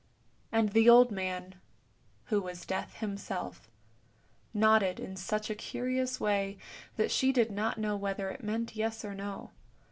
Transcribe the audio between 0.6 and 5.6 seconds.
the old man, who was Death himself, nodded in such a